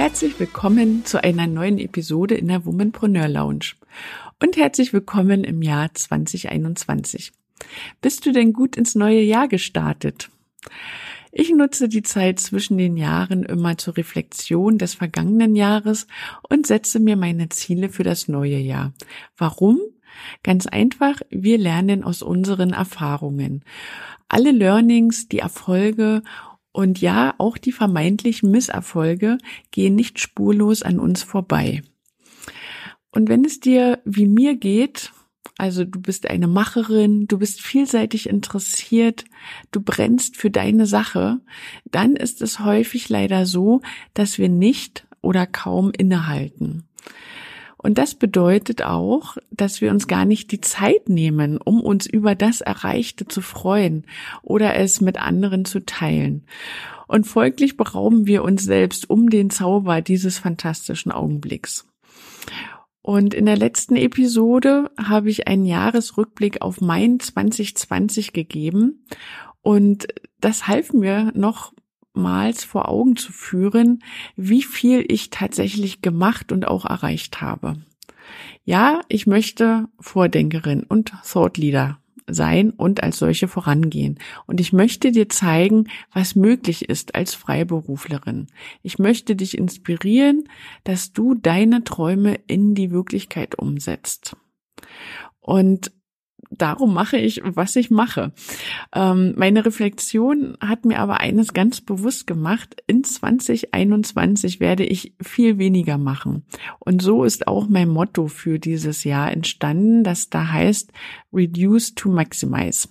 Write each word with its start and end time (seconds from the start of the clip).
Herzlich 0.00 0.40
willkommen 0.40 1.04
zu 1.04 1.22
einer 1.22 1.46
neuen 1.46 1.76
Episode 1.76 2.34
in 2.34 2.48
der 2.48 2.64
Womanpreneur 2.64 3.28
Lounge 3.28 3.74
und 4.42 4.56
herzlich 4.56 4.94
willkommen 4.94 5.44
im 5.44 5.60
Jahr 5.60 5.92
2021. 5.92 7.32
Bist 8.00 8.24
du 8.24 8.32
denn 8.32 8.54
gut 8.54 8.76
ins 8.76 8.94
neue 8.94 9.20
Jahr 9.20 9.46
gestartet? 9.46 10.30
Ich 11.32 11.52
nutze 11.52 11.86
die 11.86 12.00
Zeit 12.00 12.40
zwischen 12.40 12.78
den 12.78 12.96
Jahren 12.96 13.42
immer 13.42 13.76
zur 13.76 13.98
Reflexion 13.98 14.78
des 14.78 14.94
vergangenen 14.94 15.54
Jahres 15.54 16.06
und 16.48 16.66
setze 16.66 16.98
mir 16.98 17.16
meine 17.16 17.50
Ziele 17.50 17.90
für 17.90 18.02
das 18.02 18.26
neue 18.26 18.56
Jahr. 18.56 18.94
Warum? 19.36 19.80
Ganz 20.42 20.66
einfach, 20.66 21.20
wir 21.28 21.58
lernen 21.58 22.04
aus 22.04 22.22
unseren 22.22 22.72
Erfahrungen. 22.72 23.66
Alle 24.28 24.52
Learnings, 24.52 25.28
die 25.28 25.40
Erfolge 25.40 26.22
und 26.72 27.00
ja, 27.00 27.34
auch 27.38 27.58
die 27.58 27.72
vermeintlichen 27.72 28.50
Misserfolge 28.50 29.38
gehen 29.70 29.94
nicht 29.94 30.20
spurlos 30.20 30.82
an 30.82 30.98
uns 30.98 31.22
vorbei. 31.22 31.82
Und 33.10 33.28
wenn 33.28 33.44
es 33.44 33.58
dir 33.60 34.00
wie 34.04 34.26
mir 34.26 34.56
geht, 34.56 35.12
also 35.58 35.84
du 35.84 36.00
bist 36.00 36.30
eine 36.30 36.46
Macherin, 36.46 37.26
du 37.26 37.38
bist 37.38 37.60
vielseitig 37.60 38.28
interessiert, 38.28 39.24
du 39.72 39.80
brennst 39.80 40.36
für 40.36 40.50
deine 40.50 40.86
Sache, 40.86 41.40
dann 41.90 42.16
ist 42.16 42.40
es 42.40 42.60
häufig 42.60 43.08
leider 43.08 43.46
so, 43.46 43.80
dass 44.14 44.38
wir 44.38 44.48
nicht 44.48 45.06
oder 45.22 45.46
kaum 45.46 45.90
innehalten. 45.90 46.84
Und 47.82 47.96
das 47.96 48.14
bedeutet 48.14 48.82
auch, 48.82 49.38
dass 49.50 49.80
wir 49.80 49.90
uns 49.90 50.06
gar 50.06 50.26
nicht 50.26 50.52
die 50.52 50.60
Zeit 50.60 51.08
nehmen, 51.08 51.56
um 51.56 51.80
uns 51.80 52.06
über 52.06 52.34
das 52.34 52.60
Erreichte 52.60 53.26
zu 53.26 53.40
freuen 53.40 54.04
oder 54.42 54.76
es 54.76 55.00
mit 55.00 55.20
anderen 55.20 55.64
zu 55.64 55.84
teilen. 55.84 56.44
Und 57.06 57.26
folglich 57.26 57.78
berauben 57.78 58.26
wir 58.26 58.44
uns 58.44 58.64
selbst 58.64 59.08
um 59.08 59.30
den 59.30 59.48
Zauber 59.48 60.02
dieses 60.02 60.38
fantastischen 60.38 61.10
Augenblicks. 61.10 61.86
Und 63.02 63.32
in 63.32 63.46
der 63.46 63.56
letzten 63.56 63.96
Episode 63.96 64.90
habe 64.98 65.30
ich 65.30 65.48
einen 65.48 65.64
Jahresrückblick 65.64 66.60
auf 66.60 66.82
mein 66.82 67.18
2020 67.18 68.34
gegeben. 68.34 69.06
Und 69.62 70.06
das 70.38 70.68
half 70.68 70.92
mir 70.92 71.32
noch 71.34 71.72
erstmals 72.14 72.64
vor 72.64 72.88
Augen 72.88 73.16
zu 73.16 73.32
führen, 73.32 74.02
wie 74.36 74.62
viel 74.62 75.04
ich 75.08 75.30
tatsächlich 75.30 76.02
gemacht 76.02 76.52
und 76.52 76.66
auch 76.66 76.84
erreicht 76.84 77.40
habe. 77.40 77.76
Ja, 78.64 79.00
ich 79.08 79.26
möchte 79.26 79.88
Vordenkerin 79.98 80.84
und 80.84 81.12
Thought 81.24 81.56
Leader 81.56 81.98
sein 82.26 82.70
und 82.70 83.02
als 83.02 83.18
solche 83.18 83.48
vorangehen. 83.48 84.18
Und 84.46 84.60
ich 84.60 84.72
möchte 84.72 85.10
dir 85.10 85.28
zeigen, 85.28 85.88
was 86.12 86.36
möglich 86.36 86.88
ist 86.88 87.14
als 87.16 87.34
Freiberuflerin. 87.34 88.46
Ich 88.82 88.98
möchte 88.98 89.34
dich 89.34 89.58
inspirieren, 89.58 90.44
dass 90.84 91.12
du 91.12 91.34
deine 91.34 91.82
Träume 91.82 92.38
in 92.46 92.74
die 92.74 92.92
Wirklichkeit 92.92 93.58
umsetzt. 93.58 94.36
Und 95.40 95.90
darum 96.50 96.92
mache 96.92 97.16
ich, 97.16 97.40
was 97.44 97.76
ich 97.76 97.90
mache. 97.90 98.32
Ähm, 98.94 99.34
meine 99.36 99.64
Reflexion 99.64 100.56
hat 100.60 100.84
mir 100.84 100.98
aber 100.98 101.20
eines 101.20 101.54
ganz 101.54 101.80
bewusst 101.80 102.26
gemacht. 102.26 102.82
In 102.86 103.04
2021 103.04 104.60
werde 104.60 104.84
ich 104.84 105.14
viel 105.20 105.58
weniger 105.58 105.98
machen. 105.98 106.44
Und 106.78 107.02
so 107.02 107.24
ist 107.24 107.46
auch 107.46 107.68
mein 107.68 107.88
Motto 107.88 108.26
für 108.26 108.58
dieses 108.58 109.04
Jahr 109.04 109.32
entstanden, 109.32 110.04
das 110.04 110.30
da 110.30 110.48
heißt 110.52 110.92
Reduce 111.32 111.94
to 111.94 112.10
Maximize. 112.10 112.88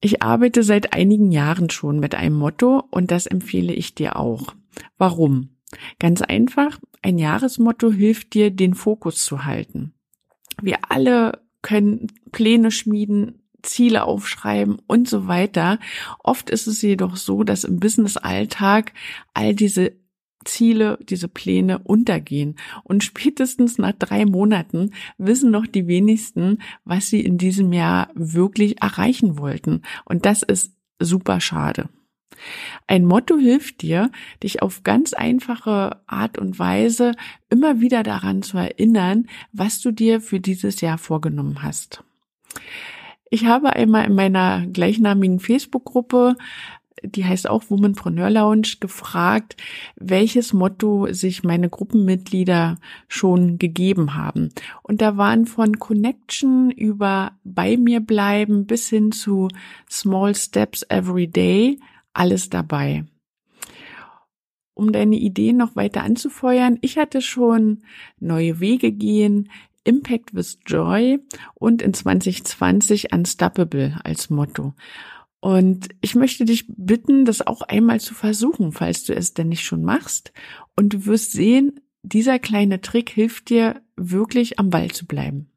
Ich 0.00 0.22
arbeite 0.22 0.62
seit 0.62 0.92
einigen 0.92 1.32
Jahren 1.32 1.70
schon 1.70 2.00
mit 2.00 2.14
einem 2.14 2.36
Motto 2.36 2.84
und 2.90 3.10
das 3.10 3.26
empfehle 3.26 3.72
ich 3.72 3.94
dir 3.94 4.16
auch. 4.16 4.54
Warum? 4.98 5.56
Ganz 5.98 6.22
einfach, 6.22 6.78
ein 7.02 7.18
Jahresmotto 7.18 7.90
hilft 7.90 8.34
dir, 8.34 8.50
den 8.50 8.74
Fokus 8.74 9.24
zu 9.24 9.44
halten. 9.44 9.94
Wir 10.62 10.78
alle 10.88 11.45
können 11.66 12.06
Pläne 12.30 12.70
schmieden, 12.70 13.42
Ziele 13.60 14.04
aufschreiben 14.04 14.80
und 14.86 15.08
so 15.08 15.26
weiter. 15.26 15.80
Oft 16.22 16.48
ist 16.48 16.68
es 16.68 16.80
jedoch 16.80 17.16
so, 17.16 17.42
dass 17.42 17.64
im 17.64 17.80
Business-Alltag 17.80 18.92
all 19.34 19.52
diese 19.52 19.94
Ziele, 20.44 20.96
diese 21.02 21.26
Pläne 21.26 21.80
untergehen. 21.80 22.54
Und 22.84 23.02
spätestens 23.02 23.78
nach 23.78 23.94
drei 23.98 24.26
Monaten 24.26 24.92
wissen 25.18 25.50
noch 25.50 25.66
die 25.66 25.88
wenigsten, 25.88 26.62
was 26.84 27.10
sie 27.10 27.20
in 27.20 27.36
diesem 27.36 27.72
Jahr 27.72 28.10
wirklich 28.14 28.80
erreichen 28.80 29.36
wollten. 29.36 29.82
Und 30.04 30.24
das 30.24 30.44
ist 30.44 30.72
super 31.00 31.40
schade. 31.40 31.88
Ein 32.86 33.04
Motto 33.04 33.36
hilft 33.36 33.82
dir, 33.82 34.10
dich 34.42 34.62
auf 34.62 34.82
ganz 34.82 35.12
einfache 35.12 36.00
Art 36.06 36.38
und 36.38 36.58
Weise 36.58 37.12
immer 37.50 37.80
wieder 37.80 38.02
daran 38.02 38.42
zu 38.42 38.58
erinnern, 38.58 39.26
was 39.52 39.80
du 39.80 39.90
dir 39.90 40.20
für 40.20 40.40
dieses 40.40 40.80
Jahr 40.80 40.98
vorgenommen 40.98 41.62
hast. 41.62 42.04
Ich 43.30 43.46
habe 43.46 43.74
einmal 43.74 44.06
in 44.06 44.14
meiner 44.14 44.66
gleichnamigen 44.66 45.40
Facebook-Gruppe 45.40 46.36
die 47.02 47.24
heißt 47.24 47.48
auch 47.48 47.64
Womanpreneur 47.68 48.30
Lounge, 48.30 48.76
gefragt, 48.80 49.56
welches 49.96 50.52
Motto 50.52 51.12
sich 51.12 51.42
meine 51.44 51.68
Gruppenmitglieder 51.68 52.76
schon 53.08 53.58
gegeben 53.58 54.14
haben. 54.14 54.50
Und 54.82 55.02
da 55.02 55.16
waren 55.16 55.46
von 55.46 55.78
Connection 55.78 56.70
über 56.70 57.32
bei 57.44 57.76
mir 57.76 58.00
bleiben 58.00 58.66
bis 58.66 58.88
hin 58.88 59.12
zu 59.12 59.48
Small 59.90 60.34
Steps 60.34 60.82
Every 60.88 61.28
Day 61.28 61.78
alles 62.16 62.50
dabei. 62.50 63.04
Um 64.74 64.92
deine 64.92 65.16
Ideen 65.16 65.56
noch 65.56 65.74
weiter 65.74 66.02
anzufeuern, 66.02 66.78
ich 66.82 66.98
hatte 66.98 67.22
schon 67.22 67.82
neue 68.20 68.60
Wege 68.60 68.92
gehen, 68.92 69.50
Impact 69.84 70.34
with 70.34 70.58
Joy 70.66 71.20
und 71.54 71.80
in 71.80 71.94
2020 71.94 73.12
Unstoppable 73.12 73.98
als 74.04 74.28
Motto. 74.30 74.74
Und 75.40 75.88
ich 76.00 76.14
möchte 76.14 76.44
dich 76.44 76.64
bitten, 76.68 77.24
das 77.24 77.46
auch 77.46 77.62
einmal 77.62 78.00
zu 78.00 78.14
versuchen, 78.14 78.72
falls 78.72 79.04
du 79.04 79.14
es 79.14 79.32
denn 79.32 79.48
nicht 79.48 79.64
schon 79.64 79.82
machst. 79.82 80.32
Und 80.74 80.92
du 80.92 81.06
wirst 81.06 81.32
sehen, 81.32 81.80
dieser 82.02 82.38
kleine 82.38 82.80
Trick 82.80 83.10
hilft 83.10 83.48
dir 83.50 83.80
wirklich 83.96 84.58
am 84.58 84.70
Ball 84.70 84.90
zu 84.90 85.06
bleiben. 85.06 85.50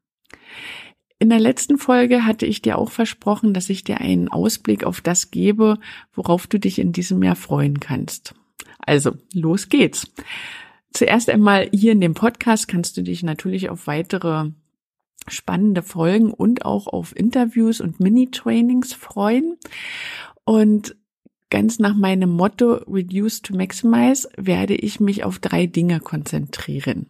In 1.20 1.28
der 1.28 1.38
letzten 1.38 1.76
Folge 1.76 2.24
hatte 2.24 2.46
ich 2.46 2.62
dir 2.62 2.78
auch 2.78 2.90
versprochen, 2.90 3.52
dass 3.52 3.68
ich 3.68 3.84
dir 3.84 4.00
einen 4.00 4.28
Ausblick 4.28 4.84
auf 4.84 5.02
das 5.02 5.30
gebe, 5.30 5.78
worauf 6.14 6.46
du 6.46 6.58
dich 6.58 6.78
in 6.78 6.92
diesem 6.92 7.22
Jahr 7.22 7.36
freuen 7.36 7.78
kannst. 7.78 8.34
Also, 8.80 9.12
los 9.34 9.68
geht's. 9.68 10.10
Zuerst 10.94 11.28
einmal 11.28 11.68
hier 11.72 11.92
in 11.92 12.00
dem 12.00 12.14
Podcast 12.14 12.68
kannst 12.68 12.96
du 12.96 13.02
dich 13.02 13.22
natürlich 13.22 13.68
auf 13.68 13.86
weitere 13.86 14.50
spannende 15.28 15.82
Folgen 15.82 16.32
und 16.32 16.64
auch 16.64 16.86
auf 16.86 17.14
Interviews 17.14 17.82
und 17.82 18.00
Mini-Trainings 18.00 18.94
freuen. 18.94 19.58
Und 20.44 20.96
Ganz 21.50 21.80
nach 21.80 21.96
meinem 21.96 22.30
Motto 22.30 22.74
Reduce 22.86 23.42
to 23.42 23.56
Maximize 23.56 24.28
werde 24.36 24.76
ich 24.76 25.00
mich 25.00 25.24
auf 25.24 25.40
drei 25.40 25.66
Dinge 25.66 25.98
konzentrieren. 25.98 27.06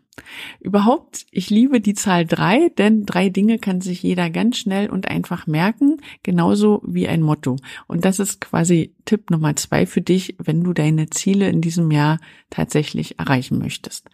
Überhaupt, 0.61 1.27
ich 1.31 1.51
liebe 1.51 1.81
die 1.81 1.95
Zahl 1.95 2.25
drei, 2.25 2.71
denn 2.79 3.05
drei 3.05 3.29
Dinge 3.29 3.59
kann 3.59 3.83
sich 3.83 4.03
jeder 4.03 4.31
ganz 4.31 4.57
schnell 4.57 4.89
und 4.89 5.09
einfach 5.09 5.47
merken, 5.47 5.99
genauso 6.23 6.83
wie 6.87 7.07
ein 7.07 7.23
Motto. 7.23 7.57
Und 7.87 8.05
das 8.07 8.19
ist 8.19 8.41
quasi 8.41 8.95
Tipp 9.05 9.31
Nummer 9.31 9.57
zwei 9.57 9.85
für 9.87 10.01
dich, 10.01 10.37
wenn 10.39 10.65
du 10.65 10.73
deine 10.73 11.11
Ziele 11.11 11.49
in 11.49 11.61
diesem 11.61 11.91
Jahr 11.91 12.19
tatsächlich 12.49 13.19
erreichen 13.19 13.59
möchtest. 13.59 14.09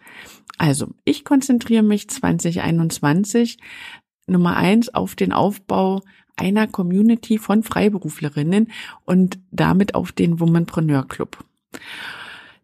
Also, 0.57 0.87
ich 1.05 1.23
konzentriere 1.23 1.83
mich 1.83 2.09
2021 2.09 3.59
Nummer 4.27 4.57
eins 4.57 4.93
auf 4.93 5.15
den 5.15 5.31
Aufbau 5.31 6.01
einer 6.37 6.67
Community 6.67 7.37
von 7.37 7.63
Freiberuflerinnen 7.63 8.71
und 9.05 9.39
damit 9.51 9.95
auf 9.95 10.11
den 10.11 10.39
Womanpreneur 10.39 11.07
Club. 11.07 11.43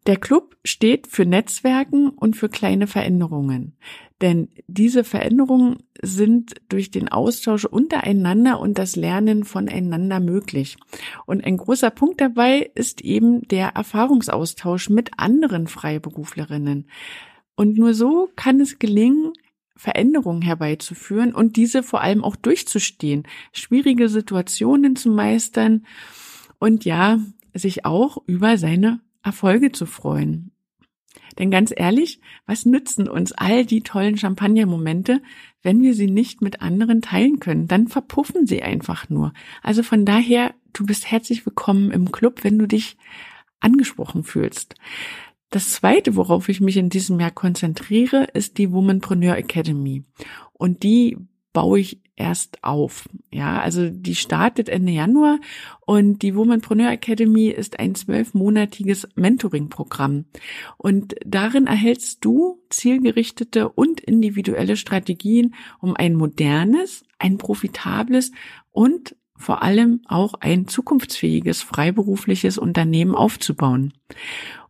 Der 0.05 0.17
Club 0.17 0.57
steht 0.65 1.07
für 1.07 1.25
Netzwerken 1.25 2.09
und 2.09 2.35
für 2.35 2.49
kleine 2.49 2.87
Veränderungen. 2.87 3.77
Denn 4.21 4.49
diese 4.67 5.03
Veränderungen 5.03 5.83
sind 6.01 6.55
durch 6.69 6.91
den 6.91 7.09
Austausch 7.09 7.65
untereinander 7.65 8.59
und 8.59 8.77
das 8.77 8.95
Lernen 8.95 9.43
voneinander 9.43 10.19
möglich. 10.19 10.77
Und 11.25 11.43
ein 11.43 11.57
großer 11.57 11.89
Punkt 11.89 12.21
dabei 12.21 12.71
ist 12.75 13.01
eben 13.01 13.41
der 13.47 13.69
Erfahrungsaustausch 13.69 14.89
mit 14.89 15.11
anderen 15.17 15.67
Freiberuflerinnen. 15.67 16.87
Und 17.55 17.77
nur 17.77 17.93
so 17.93 18.29
kann 18.35 18.59
es 18.59 18.79
gelingen, 18.79 19.33
Veränderungen 19.75 20.41
herbeizuführen 20.41 21.33
und 21.33 21.55
diese 21.55 21.83
vor 21.83 22.01
allem 22.01 22.23
auch 22.23 22.35
durchzustehen, 22.35 23.23
schwierige 23.51 24.09
Situationen 24.09 24.95
zu 24.95 25.09
meistern 25.09 25.85
und 26.59 26.85
ja, 26.85 27.19
sich 27.53 27.85
auch 27.85 28.17
über 28.25 28.57
seine 28.57 29.01
Erfolge 29.23 29.71
zu 29.71 29.85
freuen. 29.85 30.51
Denn 31.39 31.49
ganz 31.49 31.73
ehrlich, 31.75 32.19
was 32.45 32.65
nützen 32.65 33.07
uns 33.07 33.31
all 33.31 33.65
die 33.65 33.81
tollen 33.81 34.17
Champagner-Momente, 34.17 35.21
wenn 35.61 35.81
wir 35.81 35.95
sie 35.95 36.07
nicht 36.07 36.41
mit 36.41 36.61
anderen 36.61 37.01
teilen 37.01 37.39
können? 37.39 37.67
Dann 37.67 37.87
verpuffen 37.87 38.45
sie 38.45 38.61
einfach 38.61 39.09
nur. 39.09 39.33
Also 39.61 39.83
von 39.83 40.05
daher, 40.05 40.53
du 40.73 40.85
bist 40.85 41.09
herzlich 41.09 41.45
willkommen 41.45 41.91
im 41.91 42.11
Club, 42.11 42.43
wenn 42.43 42.59
du 42.59 42.67
dich 42.67 42.97
angesprochen 43.59 44.23
fühlst. 44.23 44.75
Das 45.53 45.69
zweite, 45.69 46.15
worauf 46.15 46.49
ich 46.49 46.61
mich 46.61 46.77
in 46.77 46.89
diesem 46.89 47.19
Jahr 47.19 47.29
konzentriere, 47.29 48.27
ist 48.33 48.57
die 48.57 48.71
Womanpreneur 48.71 49.37
Academy. 49.37 50.01
Und 50.51 50.81
die 50.81 51.15
baue 51.53 51.79
ich 51.79 52.01
erst 52.15 52.63
auf. 52.63 53.07
Ja, 53.31 53.61
also 53.61 53.91
die 53.91 54.15
startet 54.15 54.67
Ende 54.67 54.93
Januar 54.93 55.37
und 55.81 56.23
die 56.23 56.35
Womanpreneur 56.35 56.89
Academy 56.89 57.49
ist 57.49 57.79
ein 57.79 57.93
zwölfmonatiges 57.93 59.07
Mentoring-Programm. 59.13 60.25
Und 60.77 61.13
darin 61.23 61.67
erhältst 61.67 62.25
du 62.25 62.59
zielgerichtete 62.71 63.69
und 63.69 64.01
individuelle 64.01 64.75
Strategien, 64.75 65.53
um 65.79 65.95
ein 65.95 66.15
modernes, 66.15 67.03
ein 67.19 67.37
profitables 67.37 68.31
und 68.71 69.15
vor 69.35 69.61
allem 69.61 70.01
auch 70.07 70.33
ein 70.39 70.67
zukunftsfähiges 70.67 71.61
freiberufliches 71.61 72.57
Unternehmen 72.57 73.13
aufzubauen. 73.13 73.93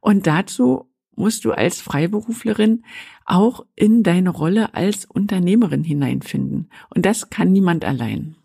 Und 0.03 0.27
dazu 0.27 0.89
musst 1.15 1.45
du 1.45 1.53
als 1.53 1.79
Freiberuflerin 1.79 2.83
auch 3.23 3.65
in 3.73 4.03
deine 4.03 4.31
Rolle 4.31 4.73
als 4.73 5.05
Unternehmerin 5.05 5.85
hineinfinden. 5.85 6.69
Und 6.93 7.05
das 7.05 7.29
kann 7.29 7.53
niemand 7.53 7.85
allein. 7.85 8.35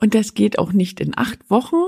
Und 0.00 0.14
das 0.14 0.32
geht 0.32 0.58
auch 0.58 0.72
nicht 0.72 1.00
in 1.00 1.12
acht 1.14 1.50
Wochen 1.50 1.84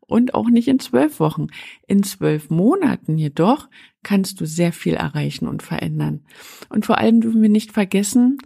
und 0.00 0.34
auch 0.34 0.48
nicht 0.48 0.66
in 0.66 0.80
zwölf 0.80 1.20
Wochen. 1.20 1.46
In 1.86 2.02
zwölf 2.02 2.50
Monaten 2.50 3.16
jedoch 3.16 3.68
kannst 4.02 4.40
du 4.40 4.44
sehr 4.44 4.72
viel 4.72 4.94
erreichen 4.94 5.46
und 5.46 5.62
verändern. 5.62 6.24
Und 6.68 6.84
vor 6.84 6.98
allem 6.98 7.20
dürfen 7.20 7.42
wir 7.42 7.48
nicht 7.48 7.70
vergessen, 7.70 8.38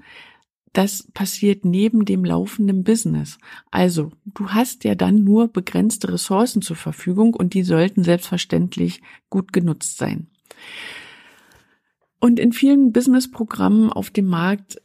das 0.76 1.08
passiert 1.14 1.64
neben 1.64 2.04
dem 2.04 2.22
laufenden 2.22 2.84
Business. 2.84 3.38
Also, 3.70 4.12
du 4.26 4.50
hast 4.50 4.84
ja 4.84 4.94
dann 4.94 5.24
nur 5.24 5.48
begrenzte 5.48 6.12
Ressourcen 6.12 6.60
zur 6.60 6.76
Verfügung 6.76 7.32
und 7.32 7.54
die 7.54 7.62
sollten 7.62 8.04
selbstverständlich 8.04 9.00
gut 9.30 9.54
genutzt 9.54 9.96
sein. 9.96 10.26
Und 12.20 12.38
in 12.38 12.52
vielen 12.52 12.92
Businessprogrammen 12.92 13.90
auf 13.90 14.10
dem 14.10 14.26
Markt 14.26 14.76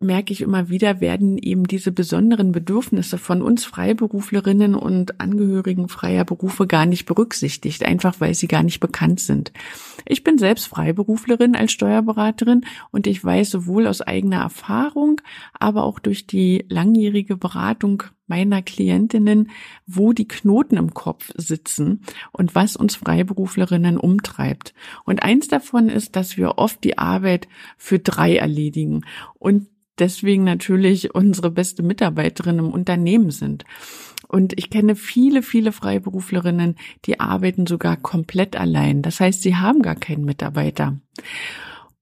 merke 0.00 0.32
ich 0.32 0.40
immer 0.40 0.70
wieder, 0.70 1.02
werden 1.02 1.36
eben 1.36 1.64
diese 1.64 1.92
besonderen 1.92 2.52
Bedürfnisse 2.52 3.18
von 3.18 3.42
uns 3.42 3.66
Freiberuflerinnen 3.66 4.74
und 4.74 5.20
Angehörigen 5.20 5.88
freier 5.88 6.24
Berufe 6.24 6.66
gar 6.66 6.86
nicht 6.86 7.04
berücksichtigt, 7.04 7.84
einfach 7.84 8.18
weil 8.18 8.34
sie 8.34 8.48
gar 8.48 8.62
nicht 8.62 8.80
bekannt 8.80 9.20
sind. 9.20 9.52
Ich 10.06 10.24
bin 10.24 10.38
selbst 10.38 10.68
Freiberuflerin 10.68 11.54
als 11.54 11.72
Steuerberaterin 11.72 12.64
und 12.90 13.06
ich 13.06 13.22
weiß 13.22 13.50
sowohl 13.50 13.86
aus 13.86 14.00
eigener 14.00 14.40
Erfahrung, 14.40 15.20
aber 15.52 15.84
auch 15.84 15.98
durch 15.98 16.26
die 16.26 16.64
langjährige 16.70 17.36
Beratung 17.36 18.02
meiner 18.26 18.62
Klientinnen, 18.62 19.50
wo 19.86 20.14
die 20.14 20.28
Knoten 20.28 20.78
im 20.78 20.94
Kopf 20.94 21.30
sitzen 21.36 22.00
und 22.32 22.54
was 22.54 22.74
uns 22.74 22.96
Freiberuflerinnen 22.96 23.98
umtreibt. 23.98 24.72
Und 25.04 25.22
eins 25.22 25.48
davon 25.48 25.90
ist, 25.90 26.16
dass 26.16 26.38
wir 26.38 26.56
oft 26.56 26.82
die 26.84 26.96
Arbeit 26.96 27.48
für 27.76 27.98
drei 27.98 28.36
erledigen 28.36 29.04
und 29.38 29.66
deswegen 30.00 30.44
natürlich 30.44 31.14
unsere 31.14 31.50
beste 31.50 31.82
Mitarbeiterin 31.82 32.58
im 32.58 32.70
Unternehmen 32.70 33.30
sind. 33.30 33.64
Und 34.28 34.58
ich 34.58 34.70
kenne 34.70 34.96
viele, 34.96 35.42
viele 35.42 35.72
Freiberuflerinnen, 35.72 36.76
die 37.04 37.20
arbeiten 37.20 37.66
sogar 37.66 37.96
komplett 37.96 38.56
allein. 38.56 39.02
Das 39.02 39.20
heißt, 39.20 39.42
sie 39.42 39.56
haben 39.56 39.82
gar 39.82 39.96
keinen 39.96 40.24
Mitarbeiter. 40.24 41.00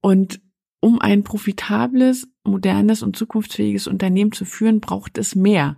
Und 0.01 0.39
um 0.79 0.99
ein 0.99 1.23
profitables, 1.23 2.27
modernes 2.43 3.03
und 3.03 3.15
zukunftsfähiges 3.15 3.87
Unternehmen 3.87 4.31
zu 4.31 4.45
führen, 4.45 4.79
braucht 4.79 5.17
es 5.17 5.35
mehr. 5.35 5.77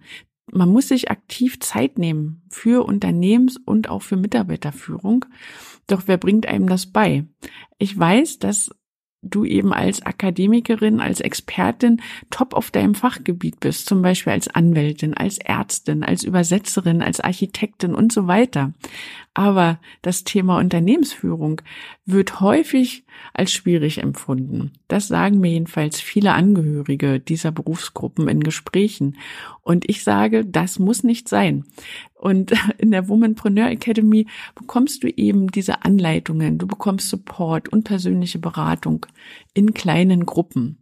Man 0.52 0.70
muss 0.70 0.90
sich 0.90 1.10
aktiv 1.10 1.60
Zeit 1.60 1.98
nehmen 1.98 2.44
für 2.50 2.86
Unternehmens- 2.86 3.58
und 3.58 3.90
auch 3.90 4.02
für 4.02 4.18
Mitarbeiterführung. 4.18 5.26
Doch 5.88 6.04
wer 6.06 6.18
bringt 6.18 6.46
einem 6.46 6.68
das 6.68 6.86
bei? 6.86 7.26
Ich 7.78 7.98
weiß, 7.98 8.40
dass 8.40 8.70
du 9.22 9.46
eben 9.46 9.72
als 9.74 10.02
Akademikerin, 10.02 11.00
als 11.00 11.20
Expertin 11.20 12.02
top 12.30 12.54
auf 12.54 12.72
deinem 12.72 12.96
Fachgebiet 12.96 13.60
bist, 13.60 13.86
zum 13.86 14.02
Beispiel 14.02 14.34
als 14.34 14.48
Anwältin, 14.48 15.14
als 15.14 15.38
Ärztin, 15.38 16.04
als 16.04 16.24
Übersetzerin, 16.24 17.02
als 17.02 17.20
Architektin 17.20 17.94
und 17.94 18.12
so 18.12 18.28
weiter. 18.28 18.74
Aber 19.34 19.80
das 20.02 20.26
Thema 20.26 20.58
Unternehmensführung 20.58 21.62
wird 22.06 22.42
häufig 22.42 23.06
als 23.34 23.54
schwierig 23.54 24.00
empfunden. 24.00 24.74
Das 24.90 25.08
sagen 25.08 25.40
mir 25.40 25.52
jedenfalls 25.52 26.02
viele 26.02 26.34
Angehörige 26.34 27.22
dieser 27.22 27.52
Berufsgruppen 27.52 28.28
in 28.28 28.42
Gesprächen. 28.42 29.18
Und 29.62 29.90
ich 29.90 30.04
sage, 30.04 30.46
das 30.46 30.80
muss 30.80 31.04
nicht 31.04 31.30
sein. 31.30 31.64
Und 32.14 32.52
in 32.78 32.92
der 32.92 33.08
Womanpreneur 33.08 33.70
Academy 33.70 34.28
bekommst 34.54 35.04
du 35.04 35.08
eben 35.08 35.48
diese 35.48 35.86
Anleitungen, 35.86 36.58
du 36.58 36.68
bekommst 36.68 37.08
Support 37.08 37.70
und 37.70 37.86
persönliche 37.86 38.40
Beratung 38.40 39.06
in 39.54 39.74
kleinen 39.74 40.26
Gruppen. 40.26 40.81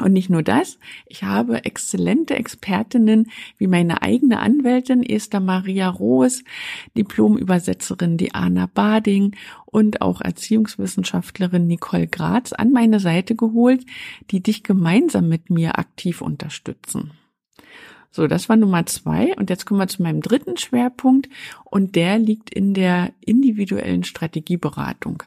Und 0.00 0.12
nicht 0.12 0.30
nur 0.30 0.44
das, 0.44 0.78
ich 1.06 1.24
habe 1.24 1.64
exzellente 1.64 2.36
Expertinnen 2.36 3.30
wie 3.56 3.66
meine 3.66 4.00
eigene 4.02 4.38
Anwältin 4.38 5.02
Esther 5.02 5.40
Maria 5.40 5.88
Roos, 5.88 6.44
Diplomübersetzerin 6.96 8.16
Diana 8.16 8.70
Bading 8.72 9.34
und 9.66 10.00
auch 10.00 10.20
Erziehungswissenschaftlerin 10.20 11.66
Nicole 11.66 12.06
Graz 12.06 12.52
an 12.52 12.70
meine 12.70 13.00
Seite 13.00 13.34
geholt, 13.34 13.84
die 14.30 14.40
dich 14.40 14.62
gemeinsam 14.62 15.28
mit 15.28 15.50
mir 15.50 15.78
aktiv 15.80 16.22
unterstützen. 16.22 17.17
So, 18.10 18.26
das 18.26 18.48
war 18.48 18.56
Nummer 18.56 18.86
zwei. 18.86 19.34
Und 19.36 19.50
jetzt 19.50 19.66
kommen 19.66 19.80
wir 19.80 19.88
zu 19.88 20.02
meinem 20.02 20.20
dritten 20.20 20.56
Schwerpunkt. 20.56 21.28
Und 21.64 21.94
der 21.94 22.18
liegt 22.18 22.52
in 22.52 22.74
der 22.74 23.12
individuellen 23.20 24.04
Strategieberatung. 24.04 25.22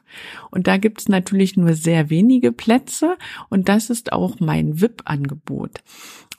Und 0.50 0.66
da 0.66 0.76
gibt 0.76 1.00
es 1.00 1.08
natürlich 1.08 1.56
nur 1.56 1.74
sehr 1.74 2.10
wenige 2.10 2.52
Plätze. 2.52 3.16
Und 3.48 3.68
das 3.68 3.90
ist 3.90 4.12
auch 4.12 4.40
mein 4.40 4.80
VIP-Angebot. 4.80 5.82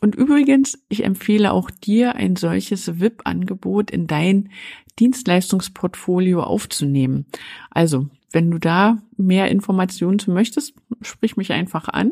Und 0.02 0.16
übrigens, 0.16 0.84
ich 0.90 1.06
empfehle 1.06 1.54
auch 1.54 1.72
dir, 1.72 2.16
ein 2.16 2.36
solches 2.36 3.00
VIP-Angebot 3.00 3.90
in 3.90 4.06
dein 4.06 4.50
Dienstleistungsportfolio 5.00 6.44
aufzunehmen. 6.44 7.26
Also, 7.72 8.10
wenn 8.32 8.52
du 8.52 8.58
da 8.58 8.98
mehr 9.16 9.50
Informationen 9.50 10.20
möchtest, 10.28 10.74
sprich 11.02 11.38
mich 11.38 11.54
einfach 11.54 11.88
an. 11.88 12.12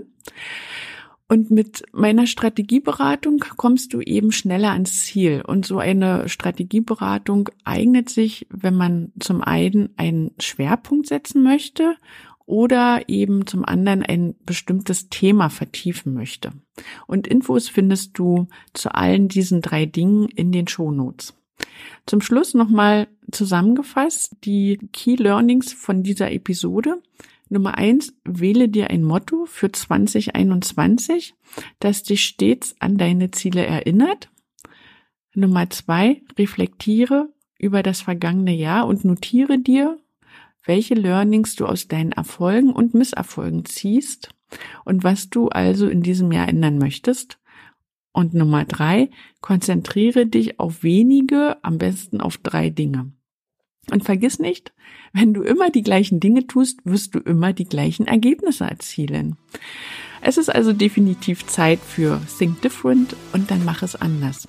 Und 1.32 1.50
mit 1.50 1.84
meiner 1.94 2.28
Strategieberatung 2.28 3.40
kommst 3.56 3.94
du 3.94 4.02
eben 4.02 4.34
schneller 4.34 4.72
ans 4.72 5.06
Ziel. 5.06 5.42
Und 5.48 5.66
so 5.66 5.80
eine 5.80 6.28
Strategieberatung 6.28 7.48
eignet 7.64 8.10
sich, 8.10 8.48
wenn 8.50 8.76
man 8.76 9.14
zum 9.18 9.42
einen 9.42 9.92
einen 9.96 10.32
Schwerpunkt 10.42 11.08
setzen 11.08 11.42
möchte 11.42 11.96
oder 12.46 13.08
eben 13.08 13.48
zum 13.48 13.64
anderen 13.64 14.04
ein 14.04 14.36
bestimmtes 14.46 15.08
Thema 15.08 15.48
vertiefen 15.48 16.14
möchte. 16.14 16.52
Und 17.08 17.28
Infos 17.28 17.70
findest 17.70 18.18
du 18.20 18.50
zu 18.74 18.94
allen 18.94 19.30
diesen 19.30 19.62
drei 19.62 19.86
Dingen 19.86 20.28
in 20.28 20.52
den 20.52 20.68
Shownotes. 20.68 21.34
Zum 22.06 22.20
Schluss 22.20 22.56
nochmal 22.56 23.08
zusammengefasst 23.32 24.36
die 24.44 24.80
Key 24.92 25.16
Learnings 25.16 25.72
von 25.72 26.04
dieser 26.04 26.30
Episode. 26.30 27.02
Nummer 27.51 27.77
eins, 27.77 28.13
wähle 28.24 28.70
dir 28.70 28.89
ein 28.89 29.03
Motto 29.03 29.46
für 29.46 29.70
2021, 29.70 31.36
das 31.79 32.01
dich 32.01 32.24
stets 32.24 32.75
an 32.79 32.98
deine 32.98 33.31
Ziele 33.31 33.65
erinnert. 33.65 34.29
Nummer 35.36 35.70
zwei, 35.70 36.22
reflektiere 36.39 37.27
über 37.60 37.84
das 37.84 38.00
vergangene 38.00 38.55
Jahr 38.55 38.88
und 38.88 39.03
notiere 39.03 39.60
dir, 39.60 40.00
welche 40.65 40.93
Learnings 40.93 41.58
du 41.58 41.65
aus 41.65 41.89
deinen 41.89 42.13
Erfolgen 42.13 42.72
und 42.72 42.93
Misserfolgen 42.93 43.65
ziehst 43.65 44.29
und 44.86 45.03
was 45.03 45.29
du 45.29 45.50
also 45.50 45.89
in 45.89 46.01
diesem 46.01 46.31
Jahr 46.31 46.48
ändern 46.48 46.77
möchtest. 46.77 47.38
Und 48.13 48.34
Nummer 48.34 48.63
drei, 48.63 49.10
konzentriere 49.41 50.25
dich 50.25 50.58
auf 50.58 50.84
wenige, 50.84 51.62
am 51.63 51.77
besten 51.77 52.22
auf 52.22 52.38
drei 52.38 52.70
Dinge. 52.70 53.12
Und 53.90 54.04
vergiss 54.04 54.40
nicht, 54.40 54.72
wenn 55.14 55.34
du 55.34 55.42
immer 55.42 55.70
die 55.70 55.82
gleichen 55.82 56.20
Dinge 56.20 56.48
tust, 56.48 56.80
wirst 56.84 57.16
du 57.16 57.20
immer 57.20 57.52
die 57.52 57.66
gleichen 57.66 58.08
Ergebnisse 58.08 58.66
erzielen. 58.66 59.38
Es 60.22 60.38
ist 60.38 60.50
also 60.50 60.72
definitiv 60.72 61.48
Zeit 61.48 61.80
für 61.80 62.22
Think 62.38 62.62
Different 62.62 63.16
und 63.34 63.50
dann 63.50 63.66
mach 63.66 63.82
es 63.82 63.96
anders. 63.96 64.48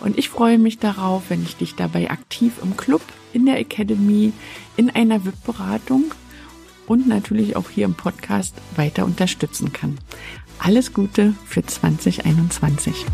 Und 0.00 0.18
ich 0.18 0.28
freue 0.28 0.58
mich 0.58 0.78
darauf, 0.78 1.24
wenn 1.28 1.42
ich 1.42 1.56
dich 1.56 1.74
dabei 1.74 2.10
aktiv 2.10 2.54
im 2.62 2.76
Club, 2.76 3.02
in 3.32 3.46
der 3.46 3.58
Academy, 3.58 4.32
in 4.76 4.90
einer 4.90 5.24
VIP-Beratung 5.24 6.14
und 6.86 7.06
natürlich 7.06 7.56
auch 7.56 7.70
hier 7.70 7.84
im 7.84 7.94
Podcast 7.94 8.54
weiter 8.76 9.04
unterstützen 9.04 9.72
kann. 9.72 9.98
Alles 10.58 10.94
Gute 10.94 11.34
für 11.44 11.64
2021. 11.64 13.04